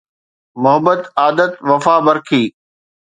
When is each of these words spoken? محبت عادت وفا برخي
محبت 0.61 1.01
عادت 1.21 1.51
وفا 1.69 1.95
برخي 2.05 2.43